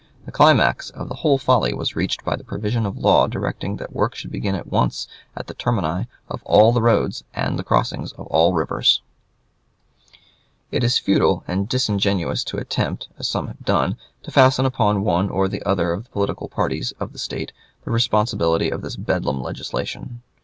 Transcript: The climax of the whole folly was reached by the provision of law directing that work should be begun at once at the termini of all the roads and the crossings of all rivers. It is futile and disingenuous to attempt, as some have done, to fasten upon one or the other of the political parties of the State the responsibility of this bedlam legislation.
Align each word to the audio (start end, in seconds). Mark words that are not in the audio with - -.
The 0.25 0.31
climax 0.31 0.89
of 0.89 1.09
the 1.09 1.17
whole 1.17 1.37
folly 1.37 1.75
was 1.75 1.95
reached 1.95 2.25
by 2.25 2.35
the 2.35 2.43
provision 2.43 2.87
of 2.87 2.97
law 2.97 3.27
directing 3.27 3.75
that 3.77 3.93
work 3.93 4.15
should 4.15 4.31
be 4.31 4.39
begun 4.39 4.55
at 4.55 4.65
once 4.65 5.07
at 5.35 5.45
the 5.45 5.53
termini 5.53 6.07
of 6.27 6.41
all 6.43 6.71
the 6.71 6.81
roads 6.81 7.23
and 7.35 7.53
the 7.59 7.63
crossings 7.63 8.11
of 8.13 8.25
all 8.25 8.51
rivers. 8.55 9.03
It 10.71 10.83
is 10.83 10.97
futile 10.97 11.43
and 11.47 11.69
disingenuous 11.69 12.43
to 12.45 12.57
attempt, 12.57 13.09
as 13.19 13.27
some 13.27 13.45
have 13.45 13.63
done, 13.63 13.95
to 14.23 14.31
fasten 14.31 14.65
upon 14.65 15.03
one 15.03 15.29
or 15.29 15.47
the 15.47 15.61
other 15.67 15.93
of 15.93 16.05
the 16.05 16.09
political 16.09 16.49
parties 16.49 16.93
of 16.99 17.13
the 17.13 17.19
State 17.19 17.51
the 17.85 17.91
responsibility 17.91 18.71
of 18.71 18.81
this 18.81 18.95
bedlam 18.95 19.39
legislation. 19.39 20.23